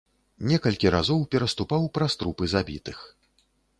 Некалькі 0.51 0.91
разоў 0.95 1.21
пераступаў 1.35 1.85
праз 1.99 2.11
трупы 2.23 2.43
забітых. 2.55 2.97